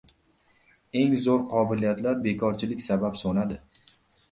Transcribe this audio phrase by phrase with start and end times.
[1.01, 3.63] Eng zo‘r qobiliyatlar bekorchilik sabab so‘nadi.